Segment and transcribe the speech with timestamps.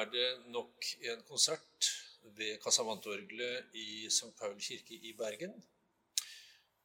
[0.00, 1.90] er det nok en konsert
[2.36, 4.32] ved Casavantorgelet i St.
[4.38, 5.54] Paul kirke i Bergen.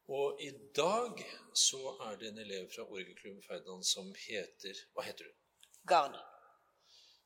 [0.10, 5.30] Og i dag så er det en elev fra orgelklubben Ferdinand som heter Hva heter
[5.30, 5.34] du?
[5.88, 6.18] Gard.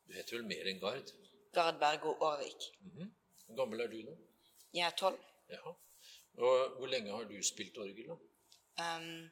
[0.08, 1.14] Du heter vel mer enn Gard?
[1.56, 2.68] Gard Bergo Aarvik.
[2.82, 3.14] Mhm.
[3.46, 4.18] Hvor gammel er du nå?
[4.74, 5.20] Jeg er tolv.
[5.50, 5.74] Jaha.
[6.34, 8.18] Og hvor lenge har du spilt orgel, da?
[8.84, 9.30] Um,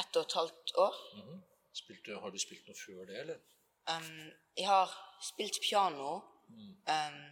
[0.00, 0.96] ett og et halvt år.
[1.16, 1.42] Mhm.
[1.72, 3.40] Spilte, har du spilt noe før det, eller?
[3.92, 4.92] Um, jeg har
[5.22, 6.20] spilt piano.
[6.86, 7.24] Um,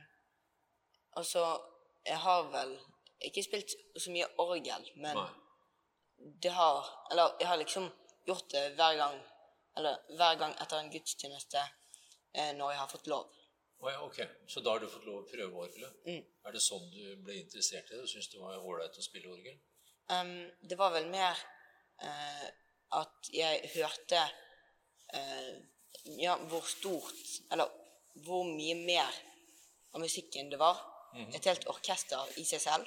[1.16, 1.44] og så
[2.04, 2.72] Jeg har vel
[3.24, 5.28] ikke spilt så mye orgel, men Nei.
[6.42, 7.86] det har Eller jeg har liksom
[8.26, 9.20] gjort det hver gang
[9.76, 11.62] Eller hver gang etter en gudstjeneste
[12.34, 13.30] eh, når jeg har fått lov.
[13.78, 14.20] Oh, ja, ok.
[14.46, 15.96] Så da har du fått lov å prøve orgelet?
[16.06, 16.22] Mm.
[16.46, 18.02] Er det sånn du ble interessert i det?
[18.02, 19.58] Du syntes det var ålreit å spille orgel?
[20.10, 21.38] Um, det var vel mer
[22.02, 22.46] uh,
[23.00, 24.22] at jeg hørte
[25.14, 25.52] eh,
[26.18, 27.14] ja, hvor stort
[27.52, 27.70] Eller
[28.24, 29.10] hvor mye mer
[29.94, 30.78] av musikken det var.
[31.34, 32.86] Et helt orkester i seg selv.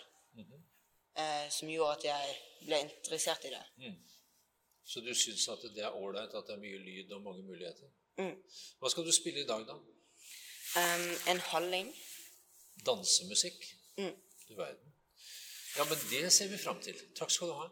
[1.18, 2.36] eh, som gjorde at jeg
[2.68, 3.64] ble interessert i det.
[4.86, 7.90] Så du syns at det er ålreit at det er mye lyd og mange muligheter?
[8.18, 8.36] Mm.
[8.80, 9.76] Hva skal du spille i dag, da?
[10.78, 11.90] Um, en halling.
[12.86, 13.66] Dansemusikk?
[13.98, 14.14] Mm.
[14.48, 14.94] Du verden.
[15.78, 17.00] Ja, men det ser vi fram til.
[17.16, 17.68] Takk skal du ha.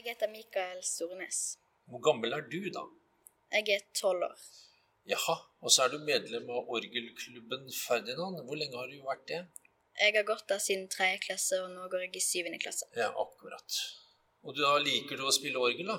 [0.00, 1.38] Jeg heter Mikael Stornes.
[1.84, 2.86] Hvor gammel er du, da?
[3.52, 4.44] Jeg er tolv år.
[5.10, 8.38] Jaha, og så er du medlem av orgelklubben Ferdinand.
[8.46, 9.40] Hvor lenge har du vært det?
[10.00, 12.88] Jeg har gått der siden tredje klasse, og nå går jeg i syvende klasse.
[12.96, 13.76] Ja, akkurat.
[14.40, 15.98] Og da liker du å spille orgel, da?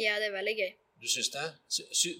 [0.00, 0.72] Ja, det er veldig gøy.
[1.04, 1.44] Du syns det?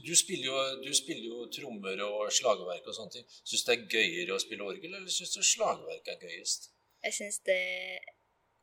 [0.04, 3.30] Du spiller jo, du spiller jo trommer og slagverk og sånne ting.
[3.40, 6.74] Syns det er gøyere å spille orgel, eller syns du slagverk er gøyest?
[7.08, 7.62] Jeg syns det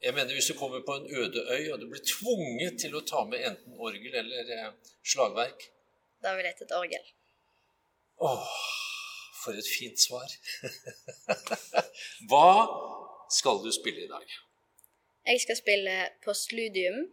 [0.01, 3.03] Jeg mener, hvis du kommer på en øde øy, og du blir tvunget til å
[3.07, 4.71] ta med enten orgel eller eh,
[5.13, 5.69] slagverk
[6.23, 7.05] Da vil jeg et orgel.
[8.23, 8.49] Åh,
[9.43, 10.29] for et fint svar.
[12.29, 12.49] Hva
[13.31, 14.37] skal du spille i dag?
[15.27, 17.05] Jeg skal spille postludium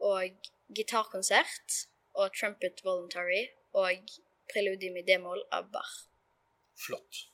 [0.00, 1.82] og gitarkonsert
[2.14, 4.16] og trumpet voluntary og
[4.52, 5.92] preludium i d-moll av Bach.
[6.86, 7.31] Flott.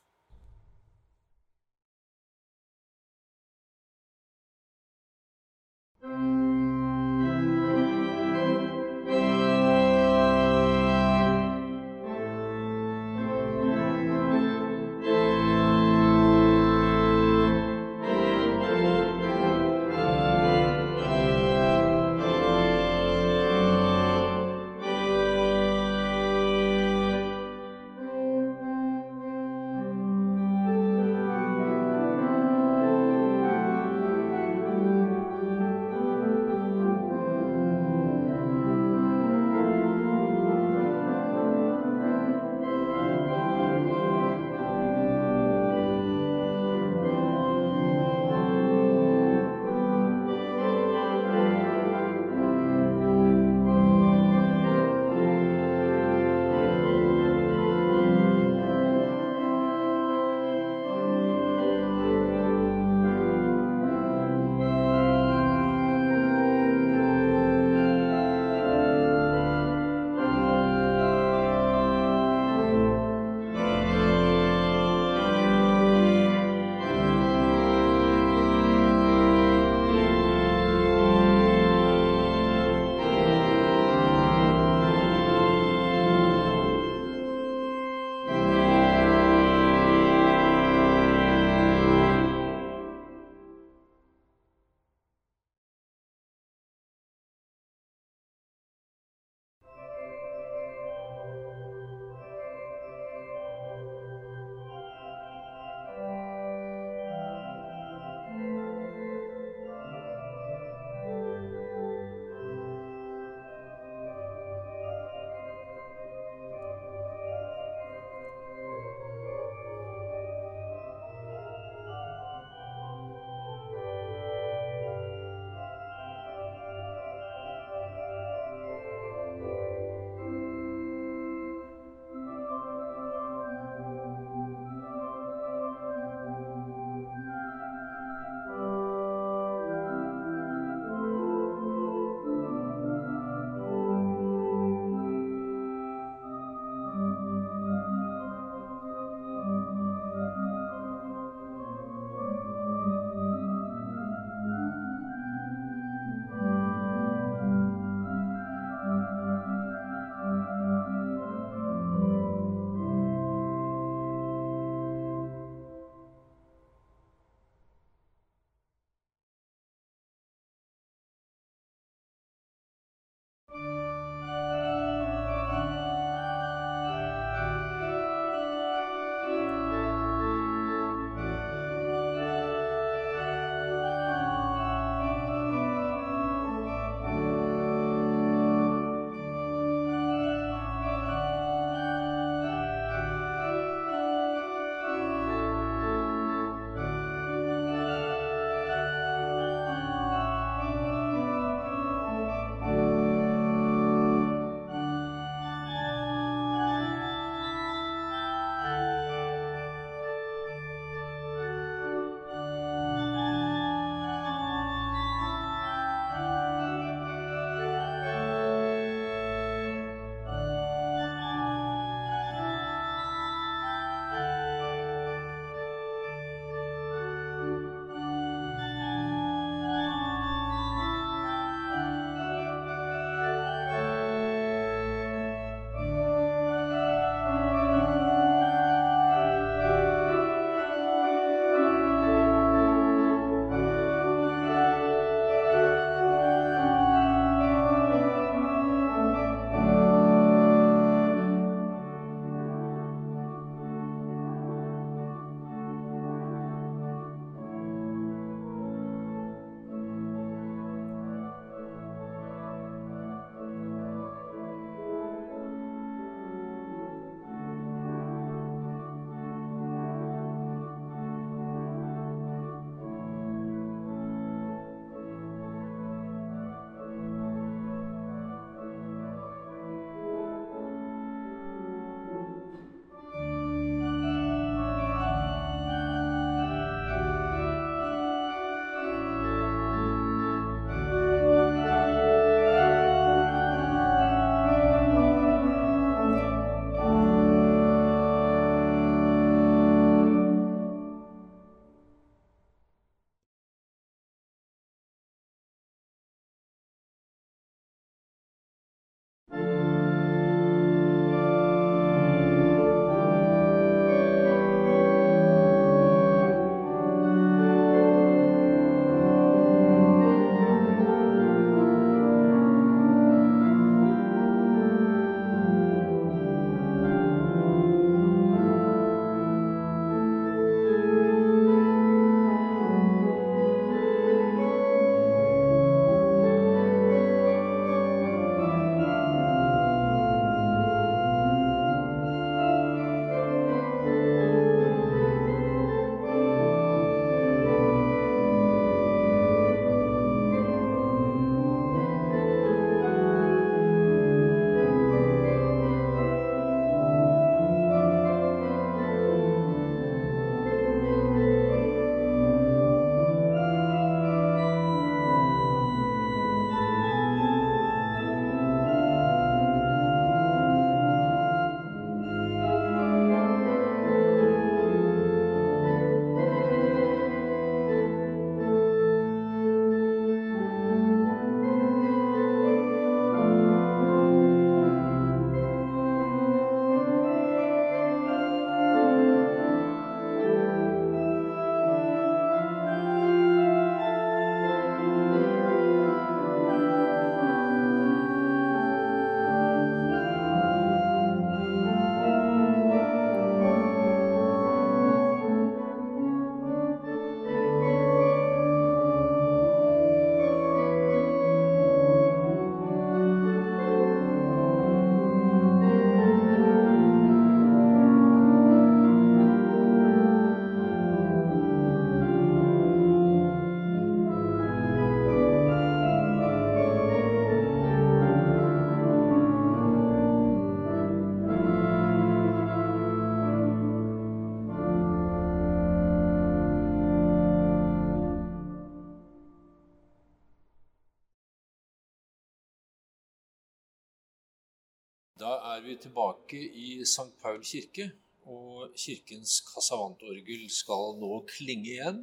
[445.19, 447.11] Da er vi tilbake i St.
[447.21, 447.89] Paul kirke,
[448.29, 451.99] og kirkens kassavantorgel skal nå klinge igjen.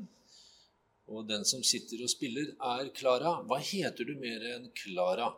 [1.09, 3.33] Og den som sitter og spiller, er Klara.
[3.49, 5.31] Hva heter du mer enn Klara?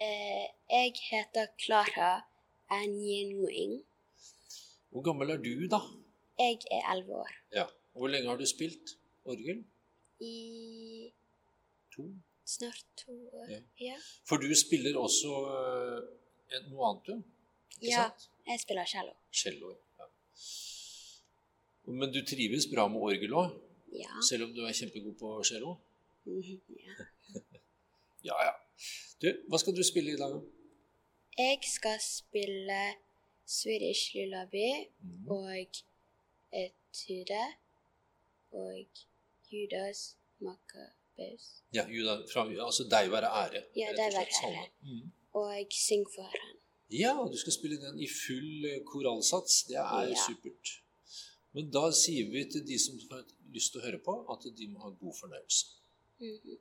[0.00, 2.12] Eh, jeg heter Klara
[2.72, 3.82] Anjinwing.
[4.90, 5.82] Hvor gammel er du, da?
[6.40, 7.34] Jeg er elleve år.
[7.52, 7.66] Ja.
[7.92, 9.64] Hvor lenge har du spilt orgel?
[10.20, 11.12] I
[11.96, 12.08] To?
[12.46, 13.48] snart to år.
[13.50, 13.60] Ja.
[13.80, 13.96] Ja.
[14.28, 16.02] For du spiller også eh,
[16.70, 17.22] noe annet, du?
[17.80, 18.02] Ikke Ja.
[18.02, 18.30] sant?
[18.46, 19.12] Jeg spiller cello.
[19.32, 19.70] Cello.
[19.98, 20.04] Ja.
[21.86, 23.50] Men du trives bra med orgel òg,
[23.92, 24.10] Ja.
[24.28, 25.76] selv om du er kjempegod på cello?
[26.24, 26.94] Mhm, ja.
[28.24, 28.52] Ja, ja.
[29.22, 30.30] Du, hva skal du spille i dag?
[30.34, 30.40] da?
[31.38, 32.80] Jeg skal spille
[33.46, 35.28] Swedish Lullaby mm.
[35.30, 35.66] og
[36.52, 37.44] Etude
[38.52, 38.86] og
[39.52, 41.62] Judas Makabeus.
[41.74, 43.62] Ja, Judas, fra, altså deg være ære.
[43.76, 44.66] Ja, deg være ære.
[44.82, 45.12] Mhm.
[45.36, 46.52] Og Syng for ham.
[47.02, 49.54] Ja, du skal spille den i full eh, korallsats.
[49.68, 50.14] Det er Ja.
[50.26, 50.66] supert.
[51.54, 53.24] Men da sier vi til de som har
[53.54, 55.66] lyst til å høre på, at de må ha god fornøyelse.
[56.20, 56.58] Mhm.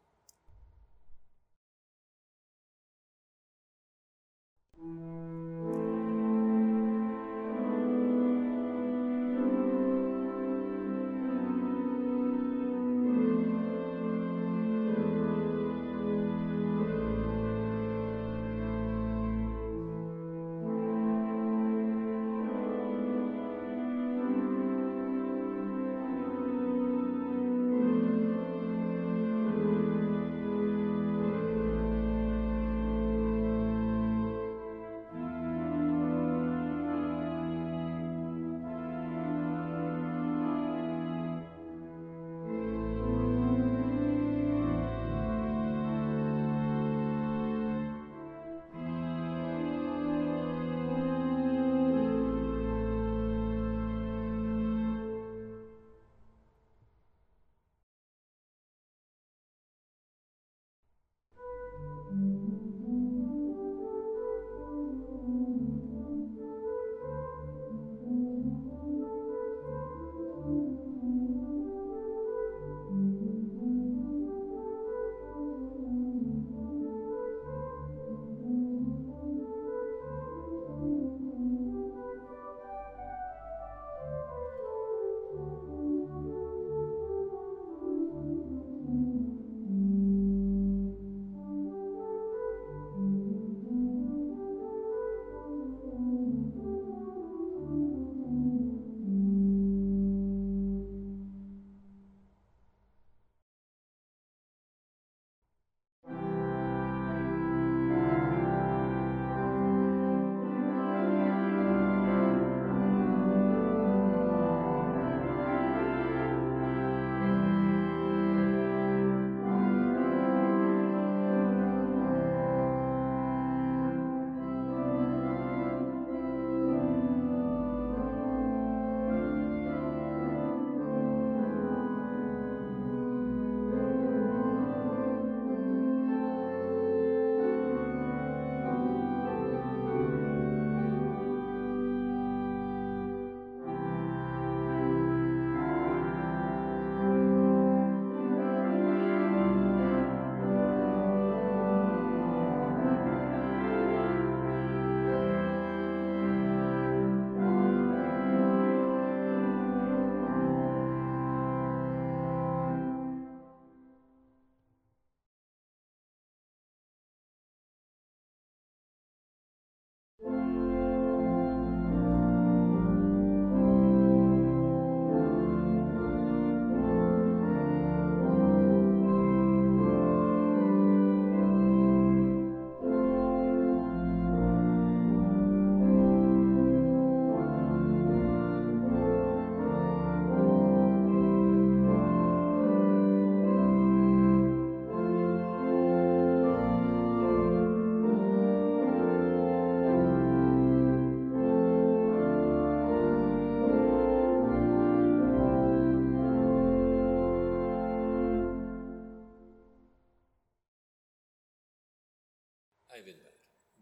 [4.77, 5.74] Eivind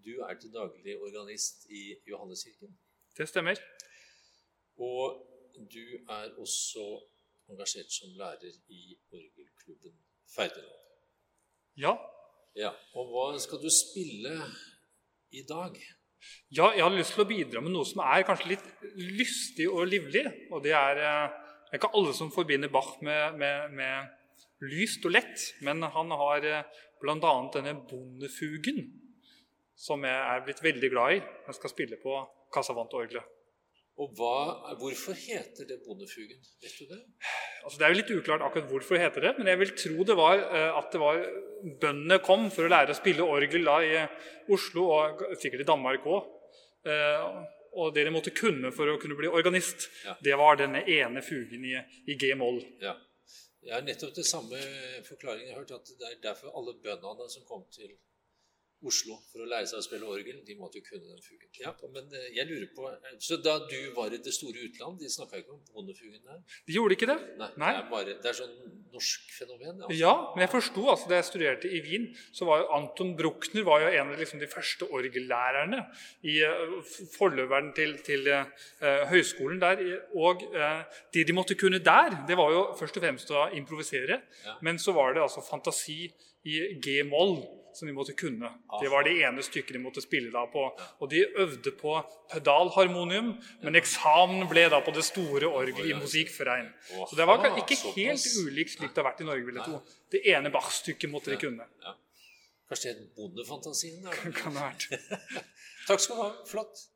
[0.06, 2.74] du er til daglig organist i Johanneskirken.
[3.18, 3.60] Det stemmer.
[4.78, 5.20] Og
[5.76, 6.88] du er også
[7.50, 9.96] engasjert som lærer i orgelklubben
[10.36, 10.82] Feideland.
[11.78, 11.96] Ja,
[12.54, 14.34] Ja, og hva skal du spille
[15.34, 15.78] i dag?
[16.54, 19.88] Ja, jeg har lyst til å bidra med noe som er kanskje litt lystig og
[19.90, 20.22] livlig.
[20.54, 21.32] Og det er, eh,
[21.66, 25.48] det er ikke alle som forbinder Bach med, med, med lyst og lett.
[25.66, 26.46] Men han har
[27.02, 27.34] bl.a.
[27.58, 28.86] denne bondefugen,
[29.75, 31.22] som jeg er blitt veldig glad i.
[31.48, 32.18] Jeg skal spille på
[32.53, 33.25] Casavant-orgelet.
[34.01, 36.39] Og hva, hvorfor heter det bondefugen?
[36.63, 36.98] Vet du det?
[37.63, 40.06] Altså, det er jo litt uklart akkurat hvorfor det heter det, men jeg vil tro
[40.10, 41.20] det var eh, at det var
[41.84, 44.00] bøndene kom for å lære å spille orgel da i
[44.51, 46.32] Oslo, og sikkert i Danmark òg.
[47.74, 50.13] Og det de måtte kunne for å kunne bli organist, Ja.
[50.22, 51.77] det var denne ene fugen i,
[52.12, 52.60] i G-moll.
[52.82, 52.94] Ja.
[53.63, 54.60] Jeg har nettopp det samme
[55.08, 55.48] forklaringen.
[55.48, 57.94] Jeg har hørt at det er derfor alle bøndene som kom til
[58.84, 61.48] Oslo for å lære seg å spille orgel, de måtte jo kunne den fugen.
[61.62, 65.00] Ja, men eh, jeg lurer på, eh, Så da du var i det store utland,
[65.00, 66.42] de snakka ikke om bondefugen der?
[66.68, 67.20] De gjorde ikke det?
[67.40, 67.72] Nei, Nei.
[67.72, 68.58] Det, er bare, det er sånn
[68.94, 69.80] norsk fenomen?
[69.86, 69.98] Altså.
[69.98, 73.66] Ja, men jeg forsto altså, da jeg studerte i Wien, så var jo Anton Bruckner
[73.68, 75.82] var jo en av liksom, de første orgellærerne
[76.30, 76.75] i uh,
[77.16, 78.46] forløperen til, til uh,
[79.10, 79.82] høyskolen der.
[80.20, 80.84] Og uh,
[81.16, 84.22] det de måtte kunne der, det var jo først og fremst å improvisere.
[84.46, 84.60] Ja.
[84.66, 86.06] Men så var det altså fantasi
[86.44, 87.38] i G-moll
[87.77, 88.50] som de måtte kunne.
[88.82, 90.65] Det var det ene stykket de måtte spille da på.
[91.01, 91.96] Og de øvde på
[92.34, 96.72] pedalharmonium, men eksamen ble da på det store orgelet i Musikverein.
[97.10, 99.82] Så det var ikke helt ulikt slik det har vært i Norge, vil jeg tro.
[100.13, 101.68] Det ene Bach-stykket måtte de kunne.
[102.69, 104.02] Kanskje det het bondefantasien?
[104.39, 104.89] Kan det ha vært.
[105.88, 106.32] Takk skal du ha.
[106.48, 106.88] Flott.